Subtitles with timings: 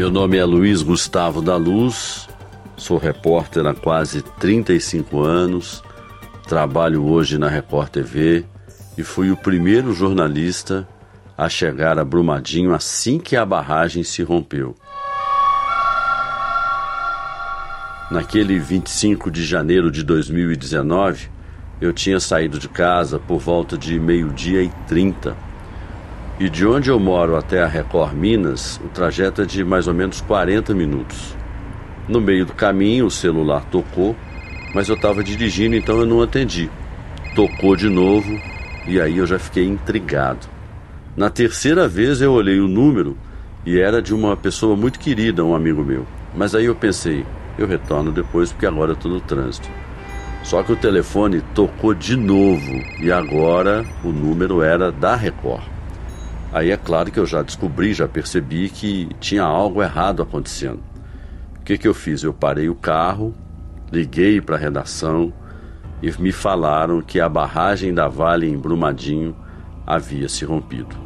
[0.00, 2.26] Meu nome é Luiz Gustavo da Luz,
[2.74, 5.84] sou repórter há quase 35 anos,
[6.48, 8.46] trabalho hoje na Record TV
[8.96, 10.88] e fui o primeiro jornalista
[11.36, 14.74] a chegar a Brumadinho assim que a barragem se rompeu.
[18.10, 21.28] Naquele 25 de janeiro de 2019,
[21.78, 25.49] eu tinha saído de casa por volta de meio-dia e 30
[26.40, 29.92] e de onde eu moro até a Record Minas, o trajeto é de mais ou
[29.92, 31.36] menos 40 minutos.
[32.08, 34.16] No meio do caminho, o celular tocou,
[34.74, 36.70] mas eu estava dirigindo, então eu não atendi.
[37.34, 38.40] Tocou de novo
[38.86, 40.48] e aí eu já fiquei intrigado.
[41.14, 43.18] Na terceira vez eu olhei o número
[43.66, 46.06] e era de uma pessoa muito querida, um amigo meu.
[46.34, 47.26] Mas aí eu pensei,
[47.58, 49.68] eu retorno depois porque agora eu estou no trânsito.
[50.42, 55.69] Só que o telefone tocou de novo e agora o número era da Record.
[56.52, 60.82] Aí é claro que eu já descobri, já percebi que tinha algo errado acontecendo.
[61.56, 62.24] O que, que eu fiz?
[62.24, 63.32] Eu parei o carro,
[63.92, 65.32] liguei para a redação
[66.02, 69.36] e me falaram que a barragem da Vale em Brumadinho
[69.86, 70.96] havia se rompido.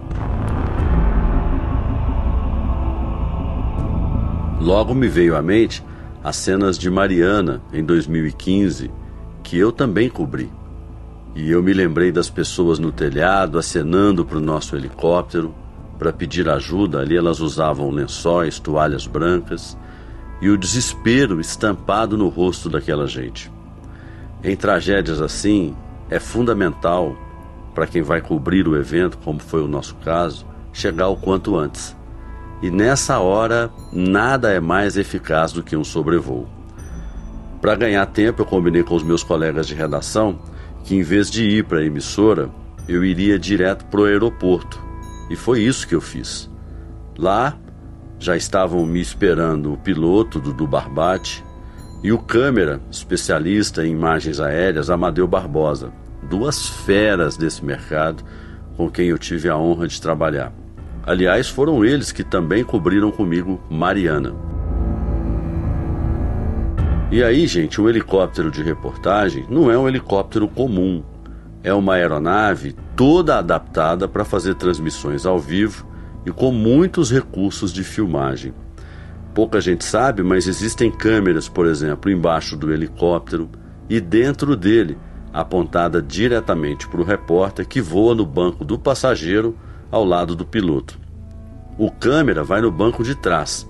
[4.60, 5.84] Logo me veio à mente
[6.22, 8.90] as cenas de Mariana em 2015,
[9.42, 10.50] que eu também cobri.
[11.34, 15.52] E eu me lembrei das pessoas no telhado acenando para o nosso helicóptero
[15.98, 17.00] para pedir ajuda.
[17.00, 19.76] Ali elas usavam lençóis, toalhas brancas
[20.40, 23.50] e o desespero estampado no rosto daquela gente.
[24.44, 25.74] Em tragédias assim,
[26.08, 27.16] é fundamental
[27.74, 31.96] para quem vai cobrir o evento, como foi o nosso caso, chegar o quanto antes.
[32.62, 36.48] E nessa hora, nada é mais eficaz do que um sobrevoo.
[37.60, 40.38] Para ganhar tempo, eu combinei com os meus colegas de redação
[40.84, 42.50] que em vez de ir para a emissora,
[42.86, 44.80] eu iria direto para o aeroporto.
[45.30, 46.50] E foi isso que eu fiz.
[47.18, 47.58] Lá
[48.18, 51.44] já estavam me esperando o piloto Dudu Barbate
[52.02, 55.90] e o câmera, especialista em imagens aéreas, Amadeu Barbosa,
[56.28, 58.22] duas feras desse mercado
[58.76, 60.52] com quem eu tive a honra de trabalhar.
[61.06, 64.53] Aliás, foram eles que também cobriram comigo Mariana.
[67.14, 71.00] E aí, gente, o helicóptero de reportagem não é um helicóptero comum.
[71.62, 75.86] É uma aeronave toda adaptada para fazer transmissões ao vivo
[76.26, 78.52] e com muitos recursos de filmagem.
[79.32, 83.48] Pouca gente sabe, mas existem câmeras, por exemplo, embaixo do helicóptero
[83.88, 84.98] e dentro dele,
[85.32, 89.56] apontada diretamente para o repórter que voa no banco do passageiro
[89.88, 90.98] ao lado do piloto.
[91.78, 93.68] O câmera vai no banco de trás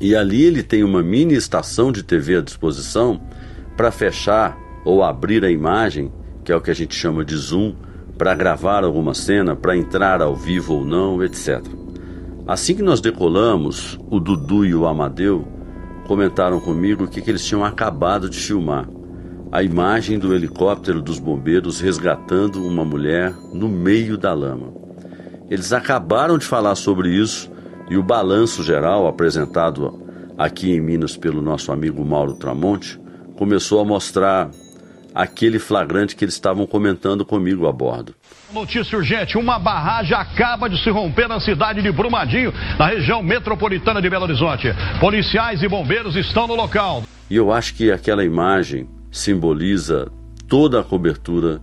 [0.00, 3.20] e ali ele tem uma mini estação de TV à disposição
[3.76, 6.12] para fechar ou abrir a imagem,
[6.44, 7.74] que é o que a gente chama de zoom,
[8.18, 11.62] para gravar alguma cena, para entrar ao vivo ou não, etc.
[12.46, 15.46] Assim que nós decolamos, o Dudu e o Amadeu
[16.06, 18.86] comentaram comigo que, que eles tinham acabado de filmar
[19.54, 24.74] a imagem do helicóptero dos bombeiros resgatando uma mulher no meio da lama.
[25.48, 27.48] Eles acabaram de falar sobre isso
[27.88, 30.02] e o balanço geral apresentado
[30.38, 32.98] aqui em Minas pelo nosso amigo Mauro Tramonte
[33.36, 34.50] começou a mostrar
[35.14, 38.14] aquele flagrante que eles estavam comentando comigo a bordo.
[38.52, 44.02] Notícia urgente: uma barragem acaba de se romper na cidade de Brumadinho, na região metropolitana
[44.02, 44.68] de Belo Horizonte.
[44.98, 47.04] Policiais e bombeiros estão no local.
[47.30, 50.10] E eu acho que aquela imagem simboliza
[50.48, 51.60] toda a cobertura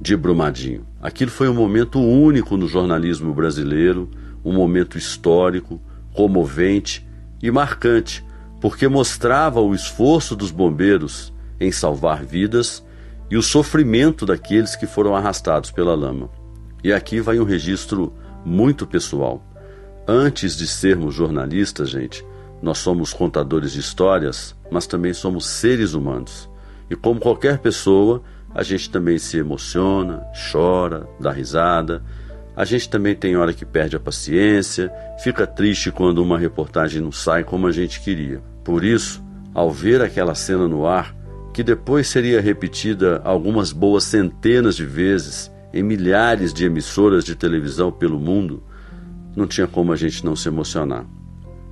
[0.00, 0.84] de Brumadinho.
[1.00, 4.10] Aquilo foi um momento único no jornalismo brasileiro
[4.44, 5.80] um momento histórico,
[6.14, 7.06] comovente
[7.42, 8.24] e marcante,
[8.60, 12.84] porque mostrava o esforço dos bombeiros em salvar vidas
[13.30, 16.30] e o sofrimento daqueles que foram arrastados pela lama.
[16.84, 18.12] E aqui vai um registro
[18.44, 19.44] muito pessoal.
[20.06, 22.24] Antes de sermos jornalistas, gente,
[22.60, 26.50] nós somos contadores de histórias, mas também somos seres humanos.
[26.90, 28.22] E como qualquer pessoa,
[28.54, 32.02] a gente também se emociona, chora, dá risada
[32.56, 37.12] a gente também tem hora que perde a paciência, fica triste quando uma reportagem não
[37.12, 38.42] sai como a gente queria.
[38.62, 39.22] Por isso,
[39.54, 41.14] ao ver aquela cena no ar,
[41.52, 47.90] que depois seria repetida algumas boas centenas de vezes em milhares de emissoras de televisão
[47.90, 48.62] pelo mundo,
[49.34, 51.06] não tinha como a gente não se emocionar.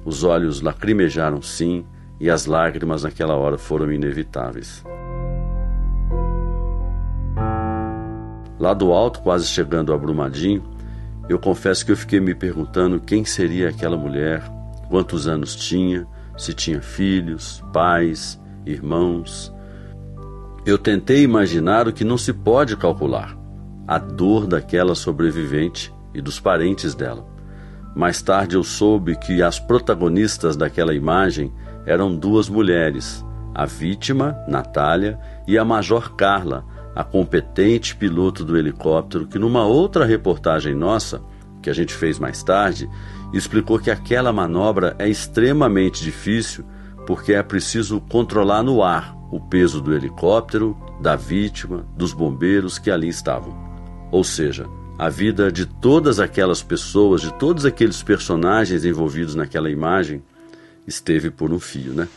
[0.05, 1.85] Os olhos lacrimejaram sim,
[2.19, 4.85] e as lágrimas naquela hora foram inevitáveis.
[8.61, 10.63] Lá do alto, quase chegando a Brumadinho,
[11.31, 14.43] eu confesso que eu fiquei me perguntando quem seria aquela mulher,
[14.91, 19.51] quantos anos tinha, se tinha filhos, pais, irmãos.
[20.67, 23.35] Eu tentei imaginar o que não se pode calcular:
[23.89, 27.27] a dor daquela sobrevivente e dos parentes dela.
[27.97, 31.51] Mais tarde eu soube que as protagonistas daquela imagem
[31.87, 33.25] eram duas mulheres,
[33.55, 36.65] a vítima, Natália, e a Major Carla,
[37.01, 41.23] a competente piloto do helicóptero, que numa outra reportagem nossa,
[41.63, 42.89] que a gente fez mais tarde,
[43.33, 46.65] explicou que aquela manobra é extremamente difícil
[47.07, 52.91] porque é preciso controlar no ar o peso do helicóptero, da vítima, dos bombeiros que
[52.91, 53.57] ali estavam.
[54.11, 54.67] Ou seja,
[54.99, 60.23] a vida de todas aquelas pessoas, de todos aqueles personagens envolvidos naquela imagem,
[60.87, 62.09] esteve por um fio, né?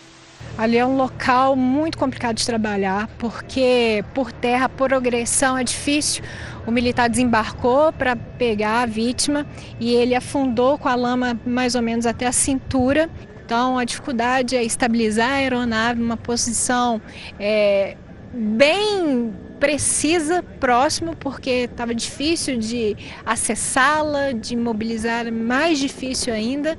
[0.55, 6.23] Ali é um local muito complicado de trabalhar, porque por terra a progressão é difícil.
[6.67, 9.47] O militar desembarcou para pegar a vítima
[9.79, 13.09] e ele afundou com a lama mais ou menos até a cintura.
[13.43, 17.01] Então a dificuldade é estabilizar a aeronave numa posição
[17.39, 17.97] é,
[18.31, 26.77] bem precisa, próximo, porque estava difícil de acessá-la, de mobilizar, mais difícil ainda,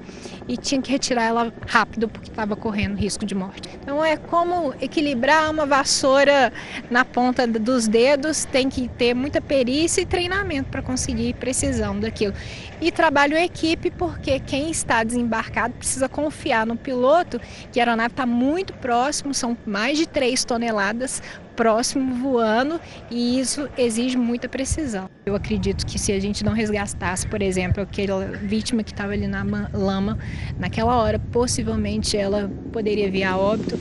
[0.48, 3.68] e tinha que retirar ela rápido porque estava correndo risco de morte.
[3.80, 6.52] Então é como equilibrar uma vassoura
[6.90, 12.34] na ponta dos dedos, tem que ter muita perícia e treinamento para conseguir precisão daquilo.
[12.80, 17.40] E trabalho em equipe porque quem está desembarcado precisa confiar no piloto,
[17.72, 21.22] que a aeronave está muito próximo, são mais de 3 toneladas,
[21.56, 22.80] próximo voando
[23.10, 25.08] e isso exige muita precisão.
[25.24, 29.26] Eu acredito que se a gente não resgatasse, por exemplo, aquela vítima que estava ali
[29.26, 30.18] na lama,
[30.58, 33.78] naquela hora, possivelmente ela poderia vir a óbito.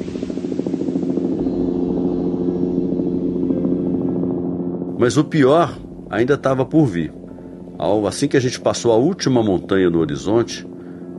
[4.98, 5.78] Mas o pior
[6.10, 7.14] ainda estava por vir.
[8.08, 10.66] Assim que a gente passou a última montanha no horizonte,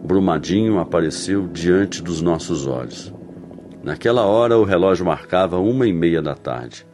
[0.05, 3.13] Brumadinho apareceu diante dos nossos olhos.
[3.85, 6.87] Naquela hora o relógio marcava uma e meia da tarde,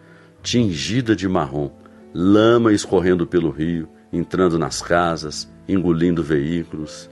[0.42, 1.70] tingida de marrom,
[2.12, 7.08] lama escorrendo pelo rio, entrando nas casas, engolindo veículos.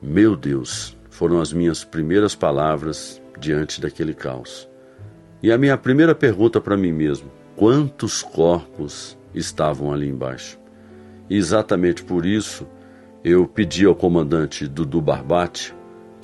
[0.00, 4.66] Meu Deus, foram as minhas primeiras palavras diante daquele caos.
[5.42, 10.58] E a minha primeira pergunta para mim mesmo: quantos corpos estavam ali embaixo?
[11.28, 12.66] E exatamente por isso
[13.22, 15.73] eu pedi ao comandante Dudu Barbate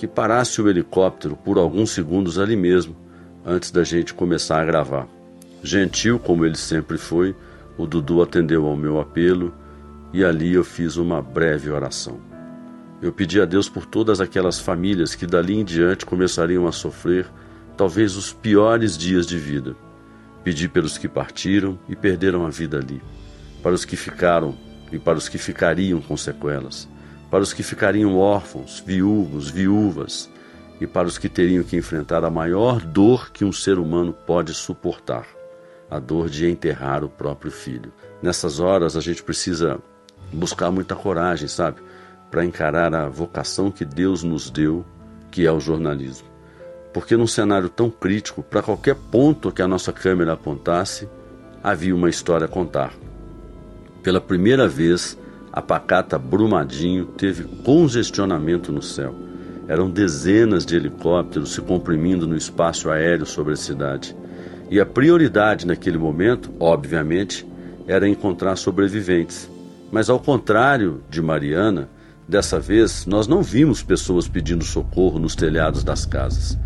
[0.01, 2.97] que parasse o helicóptero por alguns segundos ali mesmo,
[3.45, 5.07] antes da gente começar a gravar.
[5.63, 7.37] Gentil como ele sempre foi,
[7.77, 9.53] o Dudu atendeu ao meu apelo
[10.11, 12.19] e ali eu fiz uma breve oração.
[13.03, 17.27] Eu pedi a Deus por todas aquelas famílias que dali em diante começariam a sofrer
[17.77, 19.77] talvez os piores dias de vida.
[20.43, 23.03] Pedi pelos que partiram e perderam a vida ali,
[23.63, 24.57] para os que ficaram
[24.91, 26.89] e para os que ficariam com sequelas
[27.31, 30.29] para os que ficariam órfãos, viúvos, viúvas,
[30.81, 34.55] e para os que teriam que enfrentar a maior dor que um ser humano pode
[34.55, 35.27] suportar
[35.91, 37.93] a dor de enterrar o próprio filho.
[38.23, 39.79] Nessas horas a gente precisa
[40.33, 41.83] buscar muita coragem, sabe?
[42.31, 44.85] Para encarar a vocação que Deus nos deu,
[45.31, 46.29] que é o jornalismo.
[46.95, 51.09] Porque num cenário tão crítico, para qualquer ponto que a nossa câmera apontasse,
[51.63, 52.95] havia uma história a contar.
[54.03, 55.19] Pela primeira vez,
[55.53, 59.15] a pacata Brumadinho teve congestionamento no céu.
[59.67, 64.17] Eram dezenas de helicópteros se comprimindo no espaço aéreo sobre a cidade.
[64.71, 67.47] E a prioridade naquele momento, obviamente,
[67.87, 69.51] era encontrar sobreviventes.
[69.91, 71.89] Mas ao contrário de Mariana,
[72.29, 76.57] dessa vez nós não vimos pessoas pedindo socorro nos telhados das casas.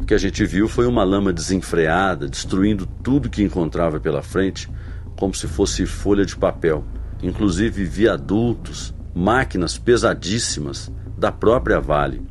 [0.00, 4.70] O que a gente viu foi uma lama desenfreada, destruindo tudo que encontrava pela frente
[5.16, 6.84] como se fosse folha de papel,
[7.22, 12.22] inclusive viadutos, máquinas pesadíssimas da própria Vale.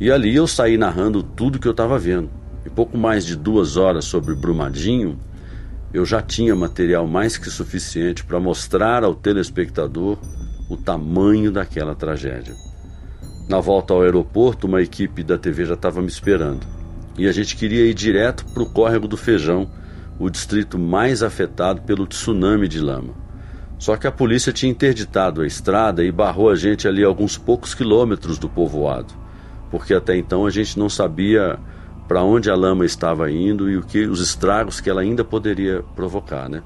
[0.00, 2.28] E ali eu saí narrando tudo que eu estava vendo.
[2.66, 5.18] E pouco mais de duas horas sobre Brumadinho,
[5.92, 10.18] eu já tinha material mais que suficiente para mostrar ao telespectador
[10.68, 12.54] o tamanho daquela tragédia.
[13.48, 16.66] Na volta ao aeroporto, uma equipe da TV já estava me esperando.
[17.16, 19.70] E a gente queria ir direto para o córrego do Feijão
[20.18, 23.14] o distrito mais afetado pelo tsunami de lama.
[23.78, 27.36] Só que a polícia tinha interditado a estrada e barrou a gente ali a alguns
[27.36, 29.12] poucos quilômetros do povoado,
[29.70, 31.58] porque até então a gente não sabia
[32.06, 35.82] para onde a lama estava indo e o que os estragos que ela ainda poderia
[35.96, 36.62] provocar, né?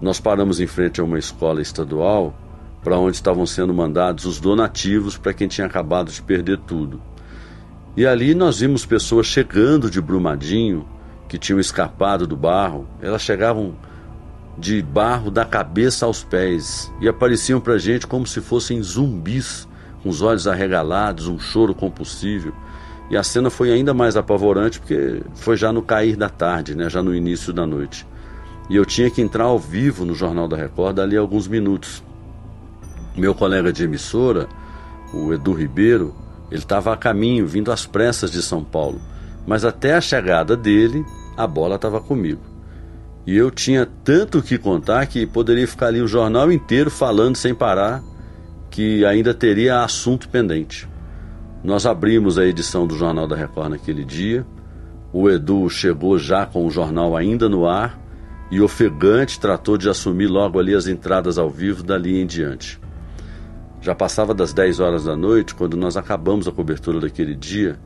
[0.00, 2.34] Nós paramos em frente a uma escola estadual
[2.82, 7.00] para onde estavam sendo mandados os donativos para quem tinha acabado de perder tudo.
[7.96, 10.84] E ali nós vimos pessoas chegando de Brumadinho
[11.34, 13.74] que tinham escapado do barro, elas chegavam
[14.56, 19.66] de barro da cabeça aos pés e apareciam para a gente como se fossem zumbis,
[20.00, 22.54] com os olhos arregalados, um choro compulsível.
[23.10, 26.88] E a cena foi ainda mais apavorante porque foi já no cair da tarde, né,
[26.88, 28.06] já no início da noite.
[28.70, 32.00] E eu tinha que entrar ao vivo no Jornal da Record ali alguns minutos.
[33.16, 34.48] Meu colega de emissora,
[35.12, 36.14] o Edu Ribeiro,
[36.48, 39.00] ele estava a caminho, vindo às pressas de São Paulo,
[39.44, 41.04] mas até a chegada dele,
[41.36, 42.40] a bola estava comigo.
[43.26, 47.54] E eu tinha tanto que contar que poderia ficar ali o jornal inteiro falando sem
[47.54, 48.02] parar,
[48.70, 50.88] que ainda teria assunto pendente.
[51.62, 54.44] Nós abrimos a edição do Jornal da Record naquele dia.
[55.10, 57.98] O Edu chegou já com o jornal ainda no ar
[58.50, 62.78] e ofegante tratou de assumir logo ali as entradas ao vivo dali em diante.
[63.80, 67.78] Já passava das 10 horas da noite quando nós acabamos a cobertura daquele dia,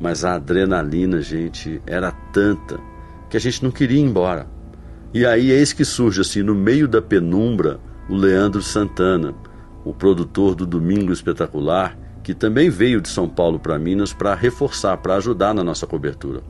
[0.00, 2.78] mas a adrenalina, gente, era tanta
[3.36, 4.46] que a gente não queria ir embora.
[5.12, 7.78] E aí eis que surge assim, no meio da penumbra,
[8.08, 9.34] o Leandro Santana,
[9.84, 14.96] o produtor do Domingo Espetacular, que também veio de São Paulo para Minas para reforçar,
[14.96, 16.42] para ajudar na nossa cobertura.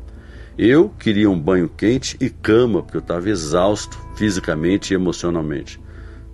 [0.57, 5.81] Eu queria um banho quente e cama, porque eu estava exausto fisicamente e emocionalmente.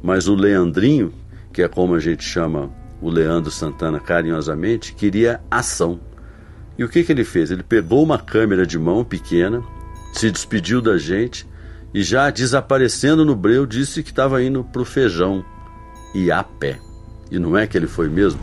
[0.03, 1.15] Mas o Leandrinho,
[1.51, 5.99] que é como a gente chama o Leandro Santana carinhosamente, queria ação.
[6.79, 7.51] E o que, que ele fez?
[7.51, 9.63] Ele pegou uma câmera de mão pequena,
[10.13, 11.49] se despediu da gente
[11.95, 15.45] e já desaparecendo no breu disse que estava indo para o feijão
[16.15, 16.79] e a pé.
[17.31, 18.41] E não é que ele foi mesmo?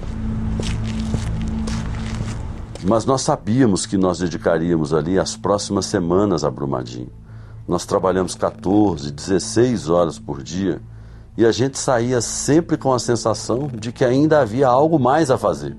[2.83, 7.11] Mas nós sabíamos que nós dedicaríamos ali as próximas semanas a Brumadinho.
[7.67, 10.81] Nós trabalhamos 14, 16 horas por dia
[11.37, 15.37] e a gente saía sempre com a sensação de que ainda havia algo mais a
[15.37, 15.75] fazer.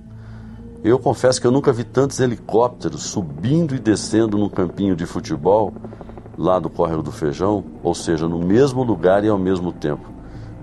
[0.82, 5.74] Eu confesso que eu nunca vi tantos helicópteros subindo e descendo num campinho de futebol
[6.38, 10.10] lá do Córrego do Feijão, ou seja, no mesmo lugar e ao mesmo tempo.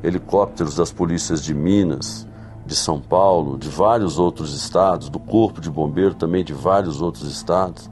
[0.04, 2.28] Helicópteros das polícias de Minas,
[2.66, 7.32] de São Paulo, de vários outros estados, do Corpo de Bombeiro também de vários outros
[7.32, 7.88] estados.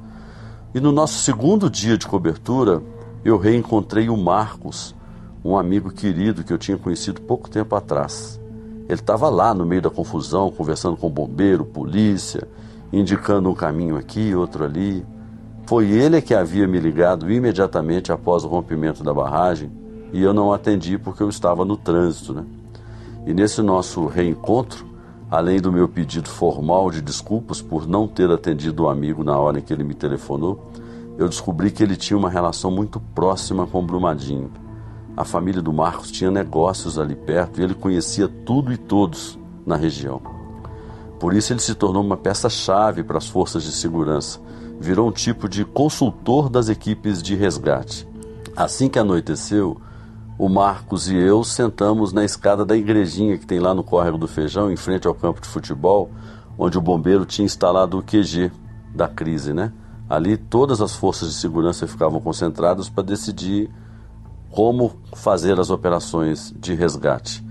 [0.74, 2.82] E no nosso segundo dia de cobertura,
[3.24, 4.96] eu reencontrei o Marcos,
[5.44, 8.40] um amigo querido que eu tinha conhecido pouco tempo atrás.
[8.88, 12.48] Ele estava lá no meio da confusão, conversando com bombeiro, polícia,
[12.94, 15.06] indicando um caminho aqui, outro ali.
[15.66, 19.72] Foi ele que havia me ligado imediatamente após o rompimento da barragem
[20.14, 22.46] e eu não atendi porque eu estava no trânsito, né?
[23.26, 24.86] E nesse nosso reencontro,
[25.32, 29.58] além do meu pedido formal de desculpas por não ter atendido o amigo na hora
[29.58, 30.72] em que ele me telefonou,
[31.18, 34.52] eu descobri que ele tinha uma relação muito próxima com Brumadinho.
[35.18, 39.76] A família do Marcos tinha negócios ali perto e ele conhecia tudo e todos na
[39.76, 40.22] região.
[41.20, 44.40] Por isso ele se tornou uma peça-chave para as forças de segurança,
[44.80, 48.08] virou um tipo de consultor das equipes de resgate.
[48.56, 49.80] Assim que anoiteceu,
[50.38, 54.28] o Marcos e eu sentamos na escada da igrejinha que tem lá no Córrego do
[54.28, 56.12] Feijão, em frente ao campo de futebol,
[56.58, 58.52] onde o bombeiro tinha instalado o QG
[58.94, 59.72] da crise, né?
[60.10, 63.70] Ali todas as forças de segurança ficavam concentradas para decidir
[64.56, 67.46] como fazer as operações de resgate.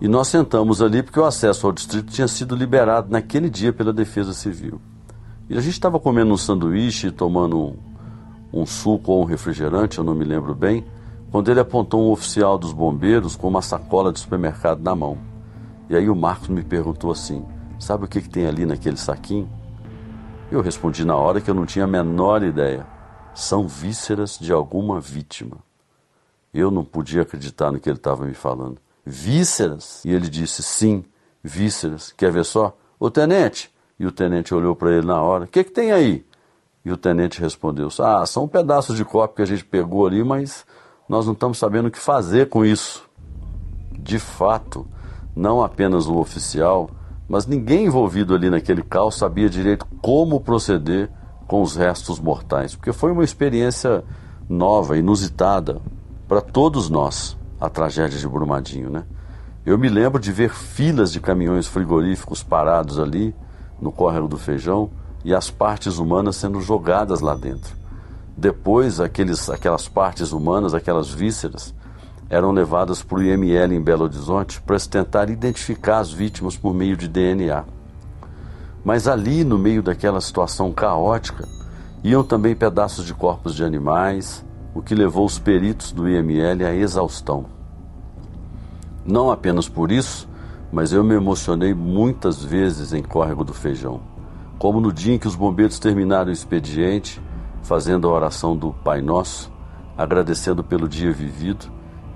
[0.00, 3.92] E nós sentamos ali porque o acesso ao distrito tinha sido liberado naquele dia pela
[3.92, 4.80] Defesa Civil.
[5.48, 7.76] E a gente estava comendo um sanduíche, tomando um,
[8.52, 10.84] um suco ou um refrigerante, eu não me lembro bem,
[11.30, 15.18] quando ele apontou um oficial dos bombeiros com uma sacola de supermercado na mão.
[15.88, 17.44] E aí o Marcos me perguntou assim:
[17.78, 19.48] Sabe o que, que tem ali naquele saquinho?
[20.50, 22.84] Eu respondi na hora que eu não tinha a menor ideia.
[23.34, 25.67] São vísceras de alguma vítima.
[26.52, 28.78] Eu não podia acreditar no que ele estava me falando.
[29.04, 30.04] Vísceras?
[30.04, 31.04] E ele disse: Sim,
[31.42, 32.12] vísceras.
[32.12, 32.76] Quer ver só?
[32.98, 33.72] O tenente.
[33.98, 36.24] E o tenente olhou para ele na hora: O que, que tem aí?
[36.84, 40.64] E o tenente respondeu: Ah, são pedaços de copo que a gente pegou ali, mas
[41.08, 43.08] nós não estamos sabendo o que fazer com isso.
[43.92, 44.86] De fato,
[45.34, 46.90] não apenas o oficial,
[47.28, 51.10] mas ninguém envolvido ali naquele caos sabia direito como proceder
[51.46, 54.04] com os restos mortais, porque foi uma experiência
[54.48, 55.80] nova, inusitada
[56.28, 59.04] para todos nós, a tragédia de Brumadinho, né?
[59.64, 63.34] Eu me lembro de ver filas de caminhões frigoríficos parados ali
[63.80, 64.90] no córrego do Feijão
[65.24, 67.74] e as partes humanas sendo jogadas lá dentro.
[68.36, 71.74] Depois, aqueles, aquelas partes humanas, aquelas vísceras,
[72.30, 76.74] eram levadas para o IML em Belo Horizonte para se tentar identificar as vítimas por
[76.74, 77.64] meio de DNA.
[78.84, 81.48] Mas ali, no meio daquela situação caótica,
[82.04, 84.44] iam também pedaços de corpos de animais,
[84.78, 87.46] o que levou os peritos do IML à exaustão.
[89.04, 90.28] Não apenas por isso,
[90.70, 94.00] mas eu me emocionei muitas vezes em Córrego do Feijão,
[94.56, 97.20] como no dia em que os bombeiros terminaram o expediente
[97.60, 99.50] fazendo a oração do Pai Nosso,
[99.96, 101.66] agradecendo pelo dia vivido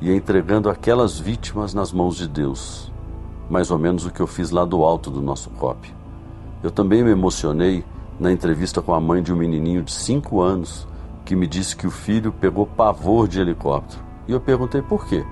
[0.00, 2.92] e entregando aquelas vítimas nas mãos de Deus.
[3.50, 5.92] Mais ou menos o que eu fiz lá do alto do nosso COP.
[6.62, 7.84] Eu também me emocionei
[8.20, 10.91] na entrevista com a mãe de um menininho de 5 anos
[11.24, 14.02] que me disse que o filho pegou pavor de helicóptero.
[14.26, 15.24] E eu perguntei por quê.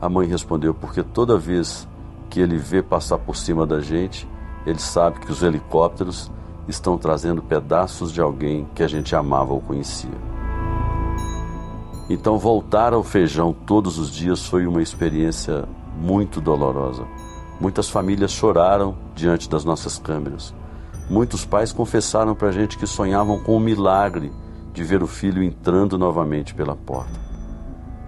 [0.00, 1.88] A mãe respondeu: porque toda vez
[2.30, 4.28] que ele vê passar por cima da gente,
[4.66, 6.30] ele sabe que os helicópteros
[6.66, 10.34] estão trazendo pedaços de alguém que a gente amava ou conhecia.
[12.08, 15.64] Então, voltar ao feijão todos os dias foi uma experiência
[15.98, 17.06] muito dolorosa.
[17.60, 20.54] Muitas famílias choraram diante das nossas câmeras.
[21.08, 24.32] Muitos pais confessaram para a gente que sonhavam com o milagre
[24.74, 27.18] de ver o filho entrando novamente pela porta.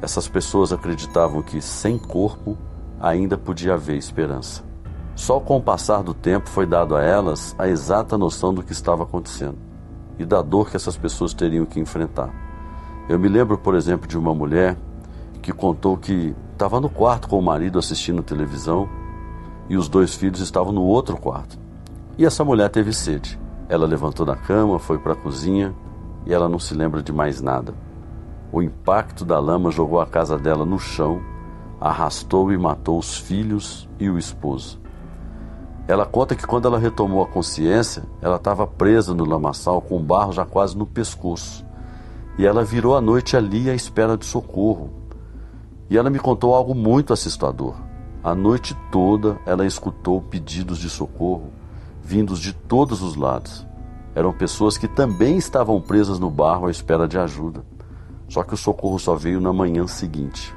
[0.03, 2.59] Essas pessoas acreditavam que, sem corpo,
[3.01, 4.65] ainda podia haver esperança.
[5.15, 8.73] Só com o passar do tempo foi dado a elas a exata noção do que
[8.73, 9.57] estava acontecendo
[10.19, 12.31] e da dor que essas pessoas teriam que enfrentar.
[13.09, 14.77] Eu me lembro, por exemplo, de uma mulher
[15.41, 18.89] que contou que estava no quarto com o marido assistindo televisão
[19.69, 21.59] e os dois filhos estavam no outro quarto.
[22.19, 23.39] E essa mulher teve sede.
[23.69, 25.75] Ela levantou da cama, foi para a cozinha
[26.27, 27.73] e ela não se lembra de mais nada.
[28.53, 31.21] O impacto da lama jogou a casa dela no chão,
[31.81, 34.81] arrastou e matou os filhos e o esposo.
[35.89, 40.03] Ela conta que quando ela retomou a consciência, ela estava presa no lamaçal com o
[40.03, 41.65] barro já quase no pescoço.
[42.37, 44.91] E ela virou a noite ali à espera de socorro.
[45.89, 47.77] E ela me contou algo muito assustador.
[48.23, 51.53] A noite toda ela escutou pedidos de socorro
[52.07, 53.66] vindos de todos os lados.
[54.17, 57.63] Eram pessoas que também estavam presas no barro à espera de ajuda.
[58.31, 60.57] Só que o socorro só veio na manhã seguinte.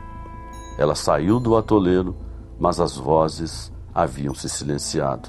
[0.78, 2.16] Ela saiu do atoleiro,
[2.58, 5.28] mas as vozes haviam se silenciado.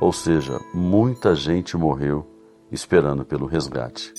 [0.00, 2.26] Ou seja, muita gente morreu
[2.72, 4.12] esperando pelo resgate.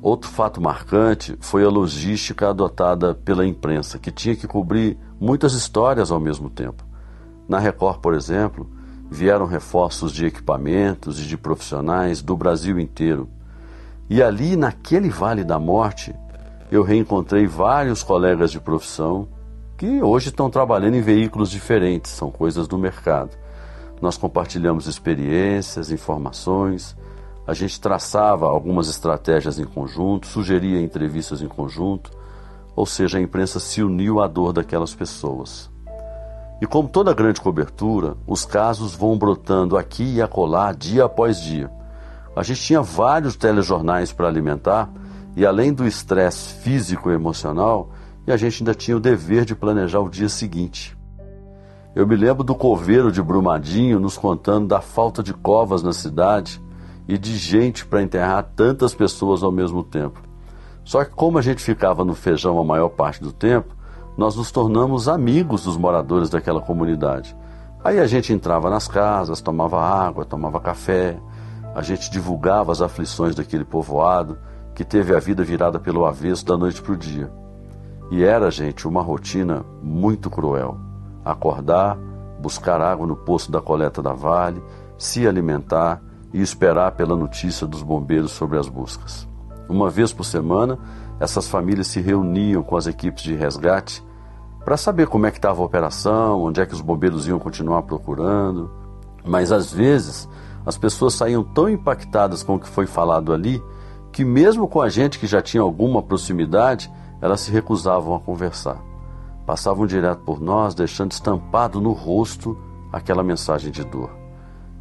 [0.00, 6.10] Outro fato marcante foi a logística adotada pela imprensa, que tinha que cobrir muitas histórias
[6.10, 6.86] ao mesmo tempo.
[7.46, 8.66] Na Record, por exemplo,
[9.10, 13.28] vieram reforços de equipamentos e de profissionais do Brasil inteiro.
[14.08, 16.14] E ali, naquele Vale da Morte,
[16.70, 19.28] eu reencontrei vários colegas de profissão
[19.76, 23.30] que hoje estão trabalhando em veículos diferentes, são coisas do mercado.
[24.00, 26.96] Nós compartilhamos experiências, informações,
[27.46, 32.10] a gente traçava algumas estratégias em conjunto, sugeria entrevistas em conjunto,
[32.74, 35.70] ou seja, a imprensa se uniu à dor daquelas pessoas.
[36.60, 41.70] E como toda grande cobertura, os casos vão brotando aqui e acolá, dia após dia.
[42.34, 44.90] A gente tinha vários telejornais para alimentar,
[45.36, 47.90] e além do estresse físico e emocional,
[48.26, 50.96] e a gente ainda tinha o dever de planejar o dia seguinte.
[51.94, 56.60] Eu me lembro do coveiro de Brumadinho nos contando da falta de covas na cidade
[57.06, 60.20] e de gente para enterrar tantas pessoas ao mesmo tempo.
[60.84, 63.75] Só que, como a gente ficava no feijão a maior parte do tempo,
[64.16, 67.36] nós nos tornamos amigos dos moradores daquela comunidade.
[67.84, 71.18] Aí a gente entrava nas casas, tomava água, tomava café,
[71.74, 74.38] a gente divulgava as aflições daquele povoado
[74.74, 77.30] que teve a vida virada pelo avesso da noite para o dia.
[78.10, 80.78] E era, gente, uma rotina muito cruel.
[81.24, 81.98] Acordar,
[82.40, 84.62] buscar água no poço da coleta da Vale,
[84.96, 86.00] se alimentar
[86.32, 89.28] e esperar pela notícia dos bombeiros sobre as buscas.
[89.68, 90.78] Uma vez por semana,
[91.18, 94.05] essas famílias se reuniam com as equipes de resgate
[94.66, 97.82] para saber como é que estava a operação, onde é que os bombeiros iam continuar
[97.82, 98.68] procurando.
[99.24, 100.28] Mas às vezes
[100.66, 103.62] as pessoas saíam tão impactadas com o que foi falado ali
[104.10, 108.82] que mesmo com a gente que já tinha alguma proximidade, elas se recusavam a conversar.
[109.46, 112.58] Passavam direto por nós, deixando estampado no rosto
[112.92, 114.10] aquela mensagem de dor.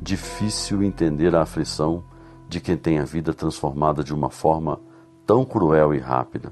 [0.01, 2.03] Difícil entender a aflição
[2.49, 4.79] de quem tem a vida transformada de uma forma
[5.27, 6.51] tão cruel e rápida.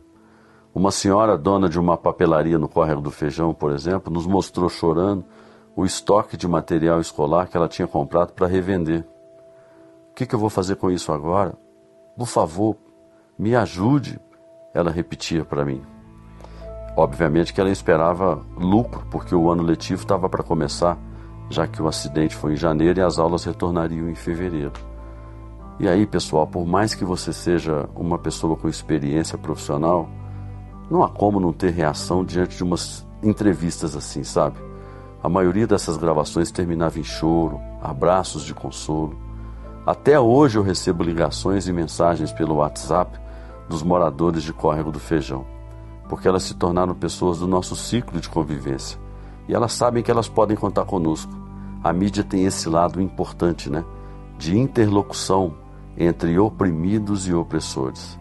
[0.75, 5.23] Uma senhora dona de uma papelaria no córrego do Feijão, por exemplo, nos mostrou chorando
[5.75, 9.05] o estoque de material escolar que ela tinha comprado para revender.
[10.09, 11.53] O que, que eu vou fazer com isso agora?
[12.17, 12.75] Por favor,
[13.37, 14.19] me ajude
[14.73, 15.81] ela repetia para mim.
[16.97, 20.97] Obviamente que ela esperava lucro, porque o ano letivo estava para começar,
[21.49, 24.73] já que o acidente foi em janeiro e as aulas retornariam em fevereiro.
[25.79, 30.07] E aí, pessoal, por mais que você seja uma pessoa com experiência profissional,
[30.89, 34.57] não há como não ter reação diante de umas entrevistas assim, sabe?
[35.23, 39.17] A maioria dessas gravações terminava em choro, abraços de consolo.
[39.85, 43.19] Até hoje eu recebo ligações e mensagens pelo WhatsApp
[43.69, 45.45] dos moradores de Córrego do Feijão,
[46.09, 48.99] porque elas se tornaram pessoas do nosso ciclo de convivência
[49.47, 51.31] e elas sabem que elas podem contar conosco.
[51.83, 53.83] A mídia tem esse lado importante, né?
[54.37, 55.53] De interlocução
[55.97, 58.17] entre oprimidos e opressores.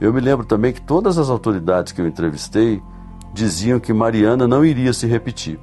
[0.00, 2.82] Eu me lembro também que todas as autoridades que eu entrevistei
[3.32, 5.58] diziam que Mariana não iria se repetir,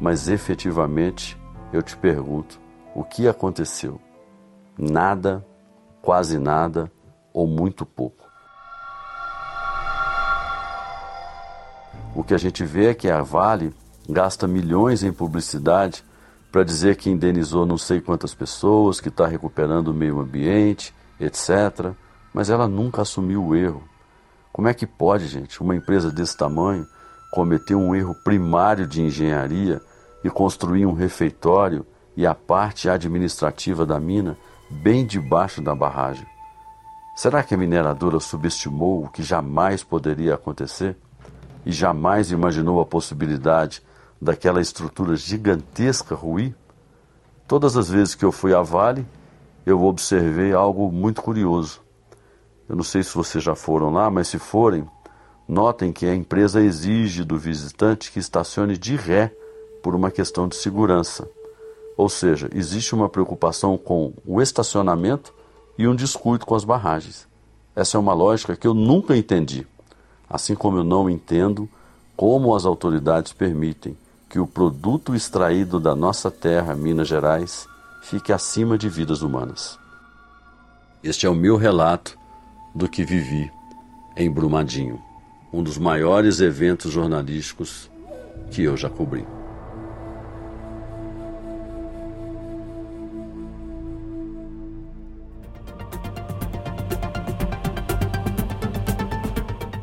[0.00, 1.38] mas efetivamente
[1.72, 2.58] eu te pergunto:
[2.94, 4.00] o que aconteceu?
[4.78, 5.44] Nada,
[6.00, 6.90] quase nada
[7.32, 8.24] ou muito pouco.
[12.14, 13.74] O que a gente vê é que a Vale
[14.08, 16.04] gasta milhões em publicidade
[16.50, 21.92] para dizer que indenizou não sei quantas pessoas, que está recuperando o meio ambiente, etc.
[22.34, 23.84] Mas ela nunca assumiu o erro.
[24.52, 26.86] Como é que pode, gente, uma empresa desse tamanho
[27.32, 29.80] cometer um erro primário de engenharia
[30.22, 34.36] e construir um refeitório e a parte administrativa da mina
[34.70, 36.26] bem debaixo da barragem?
[37.16, 40.96] Será que a mineradora subestimou o que jamais poderia acontecer
[41.64, 43.80] e jamais imaginou a possibilidade
[44.20, 46.54] daquela estrutura gigantesca ruir?
[47.46, 49.06] Todas as vezes que eu fui à Vale,
[49.64, 51.83] eu observei algo muito curioso.
[52.68, 54.86] Eu não sei se vocês já foram lá, mas se forem,
[55.46, 59.30] Notem que a empresa exige do visitante que estacione de ré
[59.82, 61.28] por uma questão de segurança.
[61.98, 65.34] Ou seja, existe uma preocupação com o estacionamento
[65.76, 67.28] e um descuido com as barragens.
[67.76, 69.66] Essa é uma lógica que eu nunca entendi,
[70.30, 71.68] assim como eu não entendo
[72.16, 73.96] como as autoridades permitem
[74.30, 77.66] que o produto extraído da nossa terra, Minas Gerais,
[78.02, 79.78] fique acima de vidas humanas.
[81.02, 82.16] Este é o meu relato
[82.74, 83.52] do que vivi
[84.16, 85.00] em Brumadinho
[85.54, 87.88] um dos maiores eventos jornalísticos
[88.50, 89.24] que eu já cobri.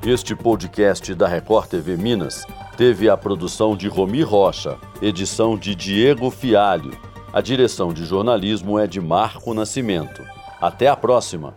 [0.05, 6.29] Este podcast da Record TV Minas teve a produção de Romi Rocha, edição de Diego
[6.29, 6.91] Fialho.
[7.31, 10.21] A direção de jornalismo é de Marco Nascimento.
[10.59, 11.55] Até a próxima!